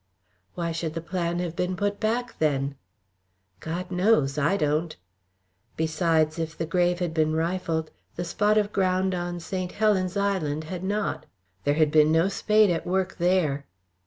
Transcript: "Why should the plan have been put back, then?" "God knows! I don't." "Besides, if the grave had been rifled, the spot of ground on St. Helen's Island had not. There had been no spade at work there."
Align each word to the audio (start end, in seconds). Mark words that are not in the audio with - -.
"Why 0.55 0.71
should 0.71 0.95
the 0.95 0.99
plan 1.01 1.37
have 1.37 1.55
been 1.55 1.75
put 1.75 1.99
back, 1.99 2.39
then?" 2.39 2.73
"God 3.59 3.91
knows! 3.91 4.35
I 4.35 4.57
don't." 4.57 4.95
"Besides, 5.77 6.39
if 6.39 6.57
the 6.57 6.65
grave 6.65 6.97
had 6.97 7.13
been 7.13 7.35
rifled, 7.35 7.91
the 8.15 8.25
spot 8.25 8.57
of 8.57 8.73
ground 8.73 9.13
on 9.13 9.39
St. 9.39 9.73
Helen's 9.73 10.17
Island 10.17 10.63
had 10.63 10.83
not. 10.83 11.27
There 11.65 11.75
had 11.75 11.91
been 11.91 12.11
no 12.11 12.29
spade 12.29 12.71
at 12.71 12.87
work 12.87 13.17
there." 13.19 13.67